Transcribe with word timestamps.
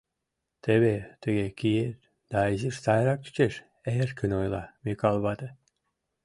Теве 0.63 0.95
тыге 1.21 1.47
киет, 1.59 1.97
да 2.31 2.39
изиш 2.53 2.75
сайрак 2.83 3.19
чучеш,— 3.25 3.53
эркын 3.99 4.31
ойла 4.41 4.63
Микал 4.85 5.17
вате. 5.23 5.49